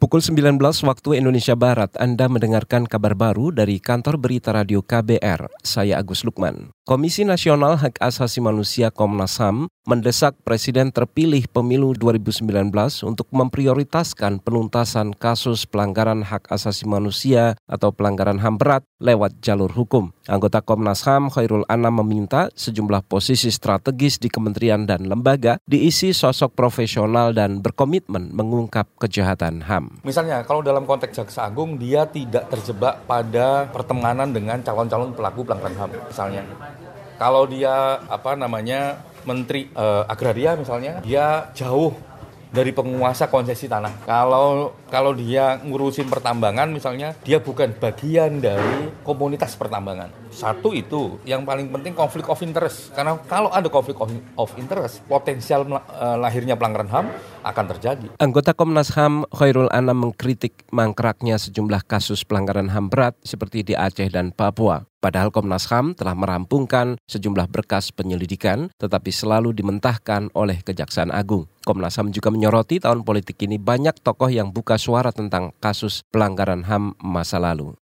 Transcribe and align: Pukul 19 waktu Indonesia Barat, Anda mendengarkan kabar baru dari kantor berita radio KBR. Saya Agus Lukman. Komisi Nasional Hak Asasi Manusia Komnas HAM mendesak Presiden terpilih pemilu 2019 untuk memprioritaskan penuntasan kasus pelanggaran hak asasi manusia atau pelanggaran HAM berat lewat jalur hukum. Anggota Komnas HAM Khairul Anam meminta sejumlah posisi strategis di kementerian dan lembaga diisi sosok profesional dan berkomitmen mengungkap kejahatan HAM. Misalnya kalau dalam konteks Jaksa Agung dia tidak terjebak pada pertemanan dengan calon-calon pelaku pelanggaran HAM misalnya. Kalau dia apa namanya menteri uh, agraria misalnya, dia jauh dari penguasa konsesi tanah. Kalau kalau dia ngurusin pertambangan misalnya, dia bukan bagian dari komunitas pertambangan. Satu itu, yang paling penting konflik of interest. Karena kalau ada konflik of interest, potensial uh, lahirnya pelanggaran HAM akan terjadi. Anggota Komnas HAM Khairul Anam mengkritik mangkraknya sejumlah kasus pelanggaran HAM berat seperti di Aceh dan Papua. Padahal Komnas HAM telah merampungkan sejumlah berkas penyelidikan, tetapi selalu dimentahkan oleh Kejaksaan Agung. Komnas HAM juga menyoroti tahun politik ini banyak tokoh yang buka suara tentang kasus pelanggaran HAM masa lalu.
Pukul 0.00 0.24
19 0.24 0.56
waktu 0.88 1.20
Indonesia 1.20 1.52
Barat, 1.52 1.92
Anda 2.00 2.24
mendengarkan 2.24 2.88
kabar 2.88 3.12
baru 3.12 3.52
dari 3.52 3.76
kantor 3.76 4.16
berita 4.16 4.48
radio 4.48 4.80
KBR. 4.80 5.52
Saya 5.60 6.00
Agus 6.00 6.24
Lukman. 6.24 6.72
Komisi 6.88 7.20
Nasional 7.28 7.76
Hak 7.76 8.00
Asasi 8.00 8.40
Manusia 8.40 8.88
Komnas 8.88 9.36
HAM 9.36 9.68
mendesak 9.90 10.38
Presiden 10.46 10.94
terpilih 10.94 11.50
pemilu 11.50 11.98
2019 11.98 12.46
untuk 13.02 13.26
memprioritaskan 13.34 14.38
penuntasan 14.38 15.18
kasus 15.18 15.66
pelanggaran 15.66 16.22
hak 16.22 16.46
asasi 16.46 16.86
manusia 16.86 17.58
atau 17.66 17.90
pelanggaran 17.90 18.38
HAM 18.38 18.54
berat 18.54 18.86
lewat 19.02 19.42
jalur 19.42 19.74
hukum. 19.74 20.14
Anggota 20.30 20.62
Komnas 20.62 21.02
HAM 21.02 21.34
Khairul 21.34 21.66
Anam 21.66 22.06
meminta 22.06 22.46
sejumlah 22.54 23.02
posisi 23.10 23.50
strategis 23.50 24.22
di 24.22 24.30
kementerian 24.30 24.86
dan 24.86 25.10
lembaga 25.10 25.58
diisi 25.66 26.14
sosok 26.14 26.54
profesional 26.54 27.34
dan 27.34 27.58
berkomitmen 27.58 28.30
mengungkap 28.30 28.86
kejahatan 29.02 29.66
HAM. 29.66 30.06
Misalnya 30.06 30.46
kalau 30.46 30.62
dalam 30.62 30.86
konteks 30.86 31.18
Jaksa 31.18 31.50
Agung 31.50 31.82
dia 31.82 32.06
tidak 32.06 32.46
terjebak 32.46 33.02
pada 33.10 33.66
pertemanan 33.74 34.30
dengan 34.30 34.62
calon-calon 34.62 35.18
pelaku 35.18 35.42
pelanggaran 35.42 35.74
HAM 35.74 35.90
misalnya. 36.06 36.46
Kalau 37.20 37.44
dia 37.44 38.00
apa 38.08 38.32
namanya 38.32 39.04
menteri 39.28 39.68
uh, 39.76 40.08
agraria 40.08 40.56
misalnya, 40.56 41.04
dia 41.04 41.52
jauh 41.52 41.92
dari 42.50 42.74
penguasa 42.74 43.30
konsesi 43.30 43.70
tanah. 43.70 44.02
Kalau 44.08 44.74
kalau 44.90 45.14
dia 45.14 45.62
ngurusin 45.62 46.10
pertambangan 46.10 46.66
misalnya, 46.72 47.14
dia 47.22 47.38
bukan 47.38 47.76
bagian 47.78 48.42
dari 48.42 48.90
komunitas 49.06 49.54
pertambangan. 49.54 50.10
Satu 50.34 50.74
itu, 50.74 51.20
yang 51.22 51.46
paling 51.46 51.70
penting 51.70 51.94
konflik 51.94 52.26
of 52.26 52.42
interest. 52.42 52.90
Karena 52.90 53.20
kalau 53.30 53.54
ada 53.54 53.70
konflik 53.70 54.00
of 54.34 54.50
interest, 54.58 55.04
potensial 55.06 55.62
uh, 55.70 56.16
lahirnya 56.18 56.58
pelanggaran 56.58 56.90
HAM 56.90 57.06
akan 57.46 57.64
terjadi. 57.76 58.06
Anggota 58.18 58.56
Komnas 58.56 58.96
HAM 58.98 59.30
Khairul 59.30 59.70
Anam 59.70 60.10
mengkritik 60.10 60.66
mangkraknya 60.74 61.38
sejumlah 61.38 61.86
kasus 61.86 62.26
pelanggaran 62.26 62.72
HAM 62.72 62.90
berat 62.90 63.14
seperti 63.22 63.62
di 63.62 63.78
Aceh 63.78 64.10
dan 64.10 64.34
Papua. 64.34 64.89
Padahal 65.00 65.32
Komnas 65.32 65.64
HAM 65.72 65.96
telah 65.96 66.12
merampungkan 66.12 67.00
sejumlah 67.08 67.48
berkas 67.48 67.88
penyelidikan, 67.88 68.68
tetapi 68.76 69.08
selalu 69.08 69.56
dimentahkan 69.56 70.28
oleh 70.36 70.60
Kejaksaan 70.60 71.08
Agung. 71.08 71.48
Komnas 71.64 71.96
HAM 71.96 72.12
juga 72.12 72.28
menyoroti 72.28 72.84
tahun 72.84 73.00
politik 73.00 73.40
ini 73.40 73.56
banyak 73.56 73.96
tokoh 74.04 74.28
yang 74.28 74.52
buka 74.52 74.76
suara 74.76 75.08
tentang 75.08 75.56
kasus 75.56 76.04
pelanggaran 76.12 76.68
HAM 76.68 77.00
masa 77.00 77.40
lalu. 77.40 77.80